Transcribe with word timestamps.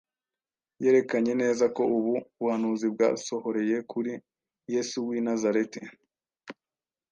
Yerekanye 0.83 1.33
neza 1.41 1.65
ko 1.75 1.83
ubu 1.97 2.13
buhanuzi 2.39 2.87
bwasohoreye 2.93 3.77
kuri 3.91 4.11
Yesu 4.73 4.97
w’i 5.07 5.19
Nazareti. 5.27 5.81